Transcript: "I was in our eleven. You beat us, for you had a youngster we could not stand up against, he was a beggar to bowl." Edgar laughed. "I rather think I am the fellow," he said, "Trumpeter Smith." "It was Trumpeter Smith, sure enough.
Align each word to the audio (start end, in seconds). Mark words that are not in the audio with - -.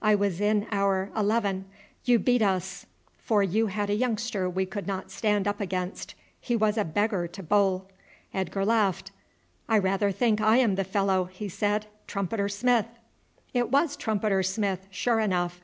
"I 0.00 0.14
was 0.14 0.40
in 0.40 0.66
our 0.72 1.10
eleven. 1.14 1.66
You 2.06 2.18
beat 2.18 2.40
us, 2.40 2.86
for 3.18 3.42
you 3.42 3.66
had 3.66 3.90
a 3.90 3.94
youngster 3.94 4.48
we 4.48 4.64
could 4.64 4.86
not 4.86 5.10
stand 5.10 5.46
up 5.46 5.60
against, 5.60 6.14
he 6.40 6.56
was 6.56 6.78
a 6.78 6.86
beggar 6.86 7.26
to 7.26 7.42
bowl." 7.42 7.90
Edgar 8.32 8.64
laughed. 8.64 9.10
"I 9.68 9.76
rather 9.76 10.10
think 10.10 10.40
I 10.40 10.56
am 10.56 10.76
the 10.76 10.84
fellow," 10.84 11.24
he 11.24 11.50
said, 11.50 11.84
"Trumpeter 12.06 12.48
Smith." 12.48 12.86
"It 13.52 13.70
was 13.70 13.94
Trumpeter 13.94 14.42
Smith, 14.42 14.86
sure 14.90 15.20
enough. 15.20 15.60